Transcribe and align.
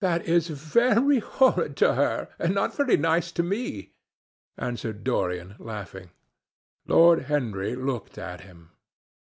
"That 0.00 0.26
is 0.26 0.48
very 0.48 1.20
horrid 1.20 1.76
to 1.76 1.94
her, 1.94 2.30
and 2.40 2.52
not 2.52 2.74
very 2.74 2.96
nice 2.96 3.30
to 3.30 3.44
me," 3.44 3.92
answered 4.56 5.04
Dorian, 5.04 5.54
laughing. 5.60 6.10
Lord 6.88 7.26
Henry 7.26 7.76
looked 7.76 8.18
at 8.18 8.40
him. 8.40 8.70